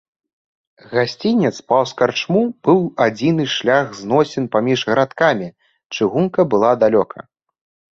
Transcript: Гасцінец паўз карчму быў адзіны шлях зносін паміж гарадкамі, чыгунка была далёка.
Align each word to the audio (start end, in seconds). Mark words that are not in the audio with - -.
Гасцінец 0.93 1.51
паўз 1.73 1.91
карчму 1.99 2.41
быў 2.69 2.81
адзіны 3.07 3.43
шлях 3.59 3.87
зносін 4.01 4.51
паміж 4.59 4.79
гарадкамі, 4.93 5.47
чыгунка 5.97 6.41
была 6.53 6.79
далёка. 6.87 7.19